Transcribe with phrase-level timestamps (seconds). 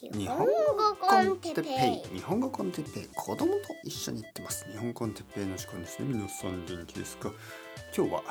[0.00, 0.46] 日本語
[1.00, 2.18] コンテッペイ。
[2.18, 3.08] 日本語コンテッペイ。
[3.16, 4.64] 子供と一緒に行ってます。
[4.70, 6.06] 日本コンテッペイの時間ですね。
[6.06, 7.32] 皆さん元気ですか？
[7.96, 8.22] 今日は、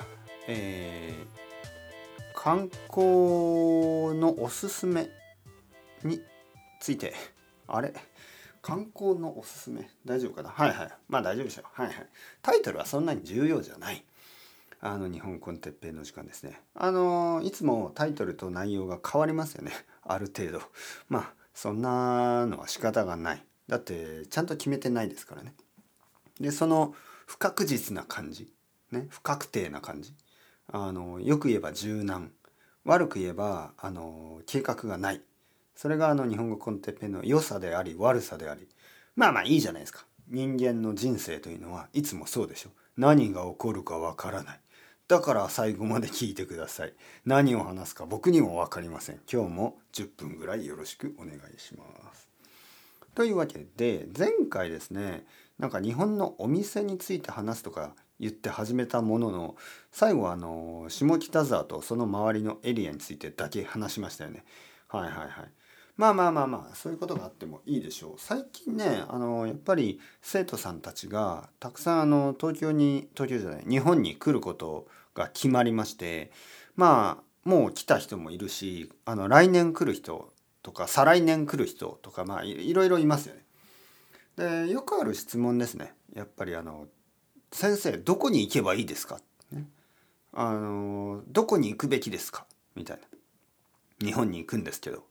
[0.47, 5.09] えー、観光のおすすめ
[6.05, 6.21] に
[6.80, 7.13] ついて。
[7.68, 7.93] あれ？
[8.61, 9.89] 観光のおすすめ。
[10.05, 10.49] 大丈夫かな？
[10.49, 10.89] はいはい。
[11.09, 11.65] まあ大丈夫でしょう。
[11.73, 12.07] はいはい。
[12.41, 14.05] タイトルはそんなに重要じゃない。
[14.79, 16.61] あの日本コンテッペイの時間ですね。
[16.75, 19.73] あのいつもタイトルと内容が変わりますよね。
[20.04, 20.61] ある程度。
[21.09, 23.43] まあそんなのは仕方がない。
[23.67, 25.55] だってちゃんと決めてないですからね。
[26.39, 26.93] でその
[27.25, 28.53] 不確実な感じ
[28.91, 30.13] ね不確定な感じ。
[30.71, 32.31] あのよく言えば柔軟。
[32.85, 35.21] 悪く言えばあの計画がない。
[35.75, 38.67] それがあの日本語コンテッペの良さであり悪さであり。
[39.15, 40.05] まあまあいいじゃないですか。
[40.27, 42.70] 人間の人生というのはいつもそうでしょ。
[42.98, 44.59] 何が起こるかわからない。
[45.07, 46.93] だから最後まで聞いてください。
[47.25, 49.20] 何を話すか僕にも分かりません。
[49.31, 52.27] 今日も10分ぐらいよろしくお願いします。
[53.17, 55.26] というわけで前回ですね
[55.57, 59.55] なんか日本のお店について話すとか言って始めたものの
[59.91, 64.44] 最後はあの下北沢とその周りのエリアについてだけ話しましたよね。
[64.88, 65.29] はいはいはい。
[65.97, 76.31] まあまあまあまあそういうことがあってもいいでしょう最近ねあのやっぱり生徒さんたちがたくさんあの東京に東京じゃない日本に来ることが決まりまして
[76.75, 80.31] まあもう来た人もいるしあの来年来る人
[80.62, 83.45] とか再来年来る人とかまあいろいろいますよね。
[84.67, 86.88] でよくある質問ですねやっぱりあの
[87.51, 89.19] 「先生どこに行けばいいですか?」
[89.51, 89.67] ね
[90.34, 92.45] あの「どこに行くべきですか?」
[92.75, 95.06] みたいな日本に行くんですけど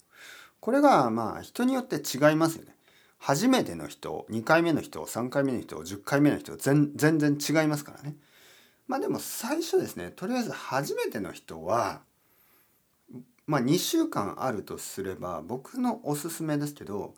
[0.66, 2.74] これがまあ人によって違いますよね。
[3.18, 8.16] 初めての人2回目の人3回目の人10回目の人全然違いますからね。
[8.88, 12.00] まあでも最初ですねとりあえず初めての人は
[13.46, 17.14] まあ2週間あるとすれば僕のおすすめですけど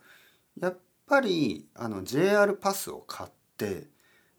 [0.61, 0.77] やっ
[1.07, 3.87] ぱりあの JR パスを買って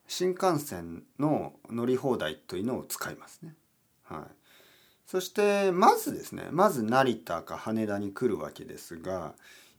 [0.07, 3.57] 新幹線の乗り放題というのを使いますね。
[4.05, 4.40] はい、
[5.11, 9.33] そしてまずですねまず成田か羽田に来るわけですが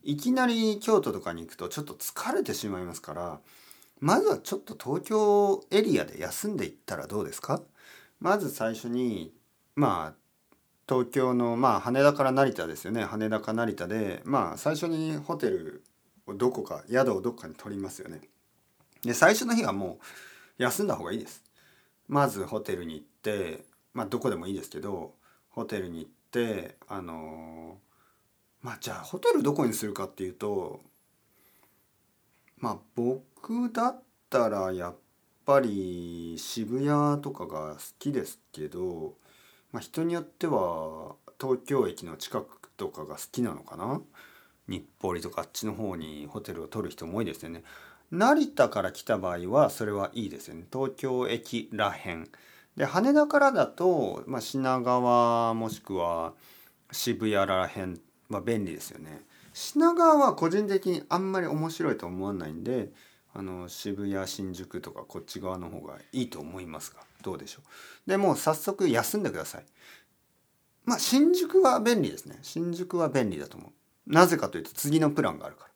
[0.04, 3.40] いきなり京都とかに行くとちょっと疲れてしまいますから
[4.02, 7.62] まずはちょっと東京エリアで休んでいったらどうですか？
[8.20, 9.32] まず最初に
[9.74, 10.54] まあ
[10.86, 15.82] 東京のまあ羽田から成田ですよね羽田か成田でまあ最初にホテル
[16.28, 18.20] をどこか宿をどっかに取りますよね。
[19.06, 20.00] で最初の日はも
[20.60, 21.42] う休んだ方がいいです。
[22.10, 25.14] まずホテルに行ってまあどこでもいいですけど
[25.52, 27.78] ホテルに行ってあの
[28.62, 30.82] まあじゃあホテルどこにするかっていうと
[32.58, 34.96] まあ僕だったらやっ
[35.46, 39.16] ぱり渋谷とかが好きですけど、
[39.72, 44.02] まあ、人によっては東京駅の近くとかが好きなのかな？
[44.68, 47.64] 日暮里とかあっちの方にホテルを取る人も多いですよね。
[48.12, 50.66] 成田から来た場合はそれはいいですよね。
[50.72, 52.30] 東京駅らへん。
[52.82, 56.34] で羽田からだと、まあ、品川もしくは
[56.92, 59.22] 渋谷らへんは便利ですよね。
[59.54, 62.90] 品川は個人的にあんまり面白いと思わないんで
[63.36, 67.60] あの渋谷新宿とかこっち側の方がいいと思いますがどうでしょ
[68.08, 68.10] う。
[68.10, 69.66] でもう早速休んでください。
[70.84, 72.40] まあ新宿は便利ですね。
[72.42, 74.12] 新宿は便利だと思う。
[74.12, 75.71] なぜかというと次のプランがあるから。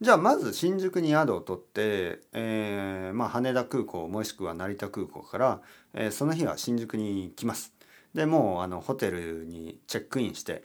[0.00, 5.60] じゃあまず新宿に宿を取って、えー、まあ、羽田空港もしくは成田空港から、
[5.94, 7.72] えー、その日は新宿に来ます
[8.12, 10.64] でもうあのホテルにチェックインして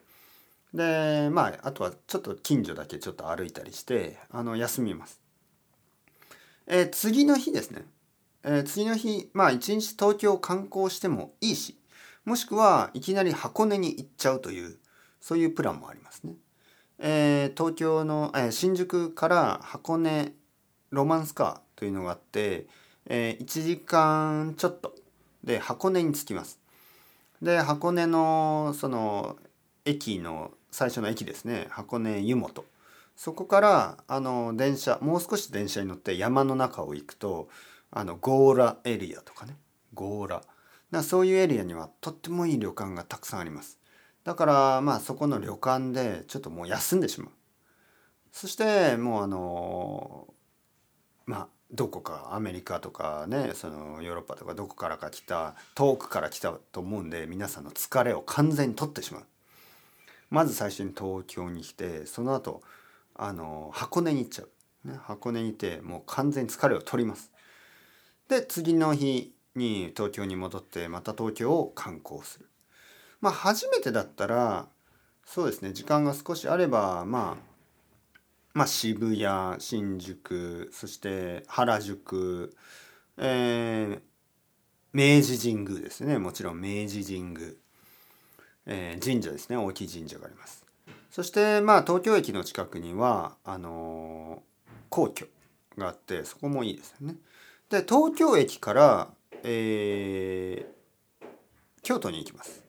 [0.74, 5.20] でまああとはちょっと近所だけちょっと歩いたりしてあの休みます。
[6.68, 7.86] えー、次の日ですね、
[8.44, 11.80] えー、次の日まあ一日東京を観光してもいいし
[12.26, 14.78] もしくはいきなり箱根に行っちゃうという
[15.20, 16.36] そういうプランもありますね。
[17.00, 20.34] えー、東京の、え新宿から箱根
[20.92, 22.68] ロマンスカーというのがあって、
[23.06, 24.94] え1時間ちょっと
[25.44, 26.60] で箱根に着きます。
[27.42, 29.38] で箱根のその
[29.86, 31.68] 駅の最初の駅ですね。
[31.70, 32.66] 箱根湯本。
[33.16, 37.50] そこからあの電車もう少し電車に乗って山の中を行くと
[37.92, 39.56] あの強羅エリアとかね。
[39.96, 40.42] 強羅
[40.92, 43.80] だそういうエリアにはとってもいい旅館がたくさんあります。
[44.24, 47.30] だからまあそこの旅館でちょっともう休んでしまう。
[48.32, 50.34] そしてもうあの
[51.26, 59.26] まあどこかアメリカとかねそのヨーロッパとかどこからか来た遠くから来たと思うんで皆さんの疲れを完全に取ってしまう。
[60.30, 62.62] まず最初に東京に来てその後
[63.16, 64.46] あの箱根に行っちゃ
[64.86, 67.32] う、ね、箱根にいてもう完全に疲れを取ります。
[68.28, 72.49] で次の日に東京に戻ってまた東京を観光する。
[73.22, 74.68] まあ初めてだったら
[75.26, 77.50] そうですね時間が少しあればまあ
[78.54, 82.56] まあ、渋谷新宿そして原宿、
[83.18, 84.02] えー、
[84.92, 87.52] 明治神宮ですねもちろん明治神宮、
[88.66, 90.66] えー、神社ですね大きい神社があります。
[91.12, 95.28] そしてまあ東京駅の近くにはあのー、皇居
[95.78, 97.16] があってそこもいいですよね。
[97.70, 99.10] で東京駅から、
[99.44, 101.26] えー、
[101.84, 102.69] 京都に行きます。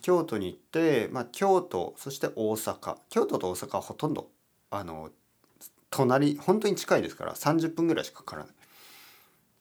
[0.00, 2.96] 京都に行って、まあ、京都そして大阪。
[3.08, 4.28] 京都と大阪はほとんど
[4.70, 5.10] あの
[5.90, 8.52] 隣本当に近いですから30分ぐらいしかかからない。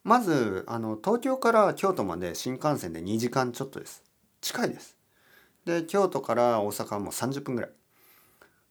[0.04, 4.04] まずあの東京から京都まで新幹線で2時間ちょっとです。
[4.42, 4.98] 近いです。
[5.66, 7.72] で京都から大阪はもう30分ぐらい。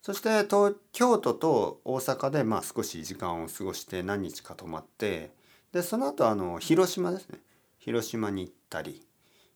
[0.01, 5.33] そして東京都と大阪でまあ少し時間を過ごして何日か泊まって
[5.73, 7.41] でその後あの広島ですね。
[7.79, 9.03] 広島に行ったり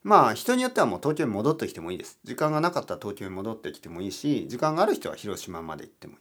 [0.02, 2.18] まあ人によってはもう東京に戻ってきてもいいです。
[2.24, 6.20] 時間がなかったら東京に戻ってきてもいいし時間がある人は広島まで行ってもいい。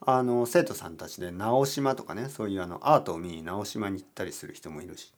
[0.00, 5.12] あの生徒さんたちで直島とかねそういうあのアートを見に直島に行ったりする人もいるし。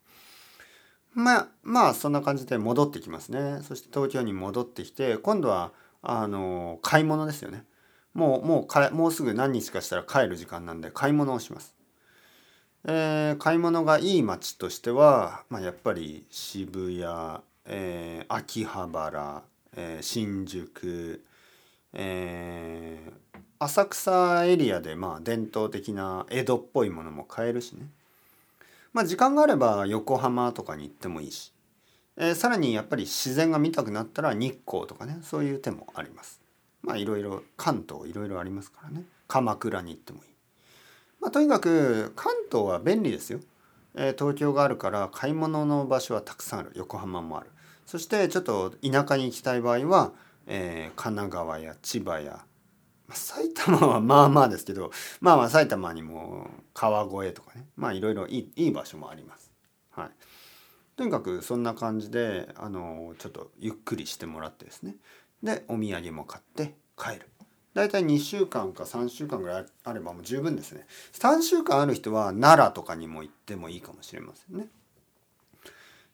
[1.12, 3.60] まあまあそんな感じで戻ってきますね。
[3.62, 7.64] そして東京に戻ってきて今度はあの買い物ですよね。
[8.14, 11.74] もうもうかもうすぐ何日かしたら帰る時間なんで買い物をします。
[12.84, 19.42] えー、買い物がいい街としては、まあ、やっぱり渋谷、えー、秋葉原、
[19.76, 21.22] えー、新宿、
[21.92, 27.86] えー、浅草エリアでまあ伝統的な江戸っぽいものも買えるしね。
[28.92, 31.52] まあ時間があれば横浜とかに行ってもいいし、
[32.16, 36.40] えー、さらにやっぱり自然が見たくなったら日光とかねそういう手もあります。
[36.82, 39.04] まあいろいろ関東いろいろありますからね。
[39.28, 40.28] 鎌倉に行ってもいい。
[41.20, 43.40] まあ、とにかく関東は便利ですよ、
[43.94, 46.72] えー、東京があるから買い物の場所はたくさんある。
[46.74, 47.50] 横浜もある。
[47.86, 50.12] そしてちょっと田舎に行きたい場合は、
[50.46, 52.44] えー、神奈川や千葉や
[53.12, 57.66] 埼玉は まあまあですけどまあまあ埼玉にも川越とかね。
[57.76, 59.50] まあいろいろいいいい場所もあります。
[59.90, 60.10] はい、
[60.96, 64.96] とにかくそんな感じであのちょっとゆっくりしてもらってですね。
[65.42, 67.28] でお土産も買って帰る。
[67.74, 70.86] 大体2週間か3週間ぐらいあればもう十分ですね。
[71.12, 74.66] 3週間ある人は奈良とかにも行ってもいいかもしれませんね。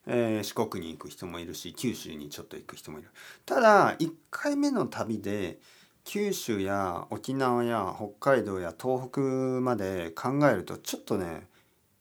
[0.08, 3.08] えー、四国に行く人もいるし九州にちょっと行く人もいる。
[3.44, 5.58] ただ1回目の旅で
[6.04, 9.20] 九州や沖縄や北海道や東北
[9.60, 11.48] まで考えるとちょっとね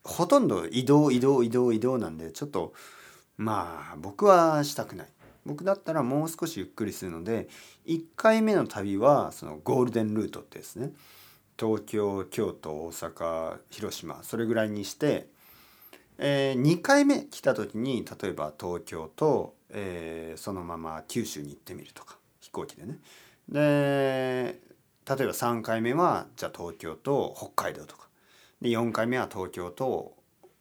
[0.04, 2.72] ほとんど移動移動移動移動なんでちょっと
[3.36, 5.08] まあ僕はしたくない
[5.46, 7.48] 僕だったらもう少しゆっくりするので
[7.86, 10.92] 1回目の旅はそのゴールデンルートってですね。
[11.58, 15.28] 東京京都大阪広島それぐらいにして、
[16.18, 22.98] えー、2回目来た時に例えば東京と、えー、そのまま九州に行ってみるとか飛行機でね。
[23.48, 24.60] で
[25.08, 28.08] 例えば3回目はじゃあ東京と北海道とか。
[28.60, 30.14] で4回目は東京と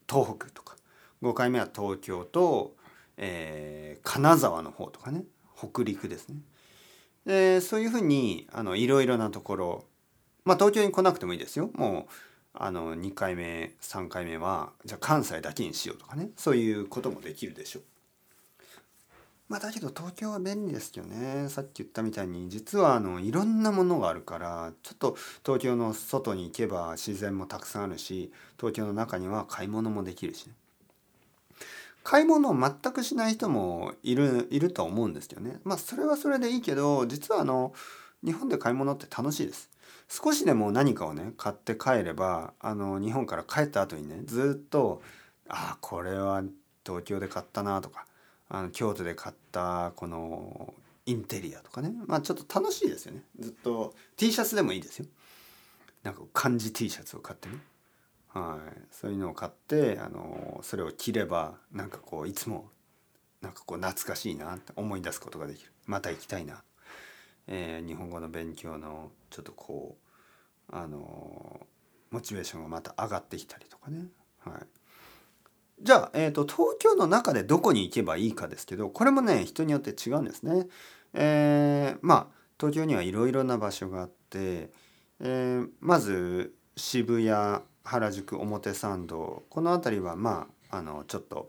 [0.08, 0.76] 東北とか。
[1.22, 2.75] 5回目は東京と
[3.18, 5.24] えー、金沢の方とかね
[5.58, 6.38] 北陸ですね。
[7.26, 9.86] でそういうふうにあのいろいろなところ
[10.44, 11.72] まあ東京に来なくてもいいですよ。
[11.74, 12.14] もう
[12.54, 16.30] あの2回目3回目はじゃあ関西だけにしようとかね。
[16.38, 17.84] そういうこともできるでしょう。
[19.48, 21.50] まあだけど東京は便利ですよね。
[21.50, 30.54] さっき言ったみたいに実はあのいろんなものがあるからちょっと東京の外に行けば自然もたくさんあるし東京の中には買い物もできるしね。
[32.06, 35.60] 買い物を全くしない人もいるいると思うんですよね。
[35.64, 37.74] まあそれはそれでいいけど実はあの
[38.24, 39.72] 日本で買い物って楽しいです。
[40.08, 45.02] 少しでも何かをね買って帰ればあの日本から帰った後にねずっと
[45.50, 46.44] ああこれは
[46.86, 48.06] 東京で買ったなとか
[48.50, 50.76] あの京都で買ったこの
[51.08, 55.08] インテリアとかねまあちょっと楽しいですよねずっと T シャツでもいいですよ
[56.04, 57.56] なんか漢字 T シャツを買ってね
[58.36, 62.70] はい、そういうのを買ってあのそれを着ればなんかこういつも
[63.42, 66.62] なんかこう懐かしいなって思い出すことができるまた行きたいな、
[67.48, 69.96] えー、日本語の勉強のちょっとこ
[70.70, 71.66] うあの
[72.12, 74.06] モチベーションがまた上がってきたりとかね。
[74.40, 74.54] はい
[75.82, 80.68] じゃあ、えーと、東京の中でどこに行けばいいかですけどこれもね人によって違うんですね。
[81.14, 82.28] えー、まあ
[82.58, 84.70] 東京にはいろいろな場所があって、
[85.20, 89.44] えー、まず渋谷原宿表参道。
[89.50, 91.48] この辺りはまああのちょっと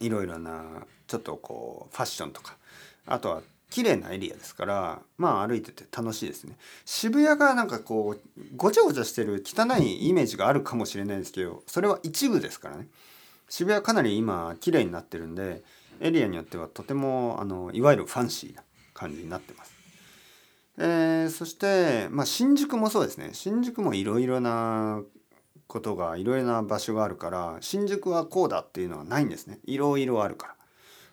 [0.00, 0.64] いろいろな
[1.06, 2.56] ちょっとこうファッションとか
[3.06, 6.56] あとは綺麗なエリアですからまあ歩いてて楽しいですね。
[6.84, 12.88] 渋谷がなんかこうごちゃごちゃしてる汚いイメージがあるかもしれないですけどそれは一部ですからね。
[13.48, 15.62] 渋谷かなり今綺麗になってるんで
[16.00, 18.62] エリアによってはとてもあのいわゆるファンシーな
[18.92, 19.76] 感じになってます。
[20.78, 23.30] えー、そして、まあ、新宿もそうですね。
[23.32, 25.00] 新宿もいろいろな
[25.66, 30.56] ことがいろいろな場所があるから新宿はこうだっていうのはないんですねいろいろあるから。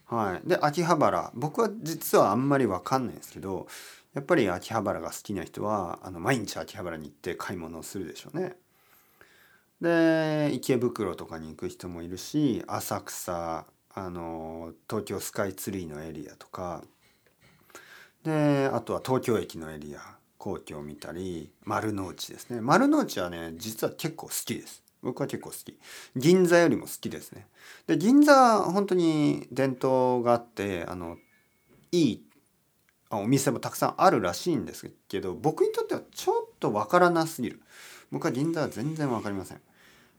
[0.06, 3.68] はい、で秋葉原僕は実はあんまり分かんないんですけど
[4.14, 8.56] やっぱり秋葉原が好きな人はあの毎日秋葉原に行って買い物をするでしょうね。
[9.82, 16.84] で池袋とかに行く人もいるし浅草あの東京スカイツリーのエリアとか
[18.24, 20.00] であとは東京駅のエリア
[20.44, 22.60] 皇居を見たり丸の内ですね。
[22.60, 24.84] 丸の内はね実は結構好きです。
[25.02, 25.80] 僕は結構好き。
[26.18, 27.48] 銀座よりも好きですね。
[27.88, 31.16] で銀座は本当に伝統があってあの
[31.94, 32.26] いい
[33.10, 37.62] お店もたくさんあるらしいんですけど僕にとってはちょっとわからなすぎる。
[38.12, 39.62] 僕は銀座は全然わかりません。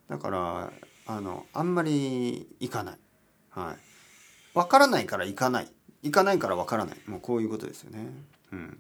[0.08, 0.72] だから
[1.06, 2.98] あのあんまり行かない。
[3.50, 4.56] はい。
[4.56, 5.68] わからないから行かない。
[6.02, 6.96] 行かないからわからない。
[7.06, 8.08] もうこういうことですよね。
[8.52, 8.78] うん。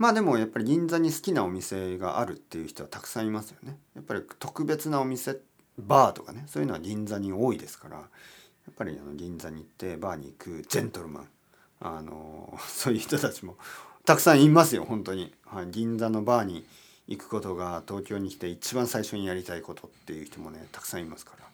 [0.00, 3.76] まあでもやっぱり銀座に好きなお店があるっていう人はたくさんいますよね。
[3.94, 5.36] やっぱり特別なお店
[5.78, 8.04] バーとかねそういうのは銀座に多いですからや
[8.70, 11.28] っぱりあの銀座に行ってバーに行くジェントルマン
[11.80, 13.58] あの そういう人たちも
[14.06, 16.64] たくさんいますよ本当に、はい、銀座のバーに
[17.06, 21.46] 行くことが東京に来て一番最初にやりたいことっていう人もねたくさんいますから。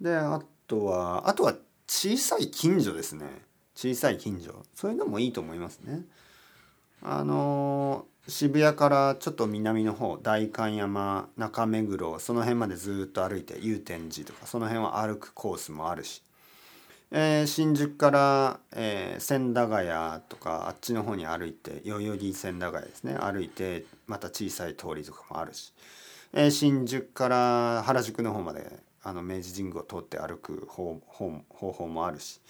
[0.00, 1.56] であとはあとは
[1.88, 3.26] 小さい近所ですね。
[3.74, 4.64] 小さい近所。
[4.76, 6.04] そういうのもいいと思いますね。
[7.02, 16.22] あの渋谷からちょっと南の方代官山中目黒その辺までずっと歩いて祐天寺とかその辺は歩くコースもあるし、
[17.10, 23.14] えー、新宿から、えー、千駄ヶ谷とかあっちの方に歩いて代々木千駄ヶ谷ですね。
[23.14, 25.72] 歩いてまた小さい通りとかもあるし、
[26.34, 28.70] えー、新宿から原宿の方まで
[29.02, 32.40] あの明治神宮を通って歩く方法もあるし、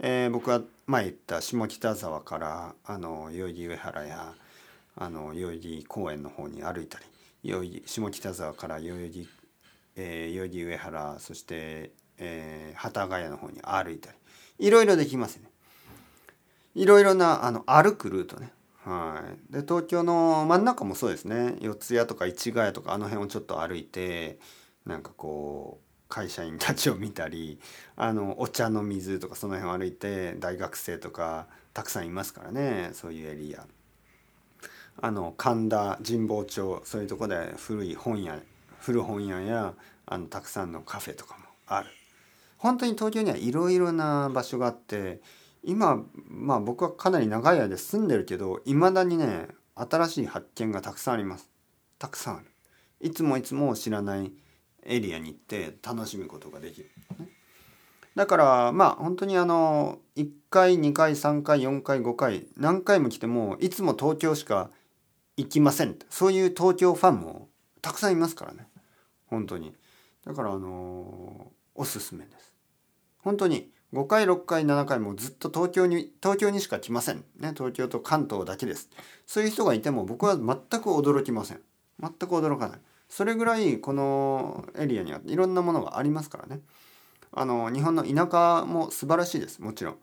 [0.00, 4.32] えー、僕は前言った下北沢からあの代々木上原や
[4.96, 7.04] あの代々木公園の方に歩いたり
[7.44, 9.28] 代々木下北沢から代々木、
[9.96, 14.16] えー、代々木上原そして、えー、幡ヶ谷の方に歩いたり
[14.58, 15.50] いろいろできますね。
[16.74, 18.52] いろいろなあの歩くルートね。
[18.84, 24.38] はい、で東京の真ん中もそうですね四谷とか市ヶ谷とかあの辺をちょっと歩いて
[24.86, 27.58] なんかこう会社員たちを見たり
[27.96, 33.66] あのお茶の水とかその辺を歩いて大学生とかたくさんいますからねそういうエリア。
[35.00, 38.40] あの神田神保町そういうとこで古い本屋
[38.80, 39.74] 古本屋や
[40.06, 41.88] あのたくさんのカフェとかもある。
[42.56, 45.20] 本当に東京にはいろいろな場所があって
[45.62, 51.48] 今まあ僕はかなり長い間住んでるけどいまだにね新しい発見がたくさんあります。
[51.98, 52.46] たくさんある。
[53.00, 54.32] いつもいつも知らない
[54.88, 56.90] エリアに行って楽しむことができる、
[58.14, 64.70] だからまあ本当にあの1回2回3回4回5回何回も来てもいつも東京しか
[65.36, 65.96] 行きません。
[66.10, 67.48] そういう東京ファンも
[67.80, 68.66] たくさんいますからね。
[69.26, 69.74] 本当に。
[70.24, 72.52] だからあのおすすめです。
[73.18, 77.24] 本当に5回6回7回もずっと東京に東京にしか来ません。
[77.38, 78.90] ね東京と関東だけです。
[79.26, 80.46] そういう人がいても僕は全
[80.80, 81.60] く驚きません。
[82.00, 82.80] 全く驚かない。
[83.08, 86.60] それぐらいこのエリアにはいろんなものがありますからね。
[87.32, 89.96] あの日本の田舎も素晴らしいですもちろん。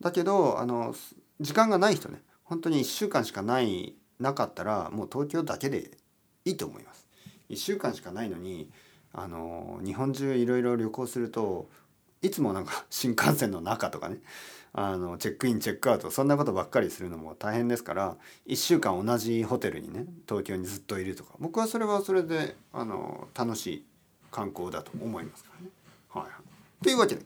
[0.00, 0.94] だけどあの
[1.40, 2.22] 時間がない人ね。
[2.44, 5.92] 本当に1週間しかないなかったらもう東京だけで
[6.44, 7.06] いいと思います。
[7.48, 8.70] 1週間しかないのに
[9.12, 11.68] あの日本中いろいろ旅行すると
[12.22, 14.18] いつもなんか新幹線の中とかね。
[14.74, 23.84] あのチェックインチェックアウトそんなことばっかりするのも大変ですから1週間同じホテルにね東京にずっといるとか僕はそれはそれであの楽しい
[24.30, 25.70] 観光だと思いますからね。
[26.08, 27.22] はい、というわけで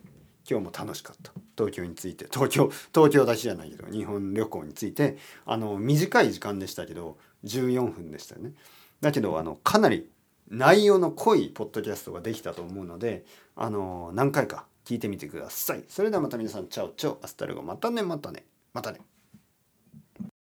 [0.48, 8.52] 今日も楽しかった東京について東京東京だけじゃないけど日本旅行についてあの短い時間でしたけど14分でしたよね。
[9.00, 10.08] だけどあのかなり
[10.48, 13.24] 内容の濃いポッドキャストができたと思うので
[13.56, 15.84] あの何回か聞いてみてください。
[15.88, 19.00] それではまた皆さん、 ciao ciao、hasta luego、またね、またね、またね。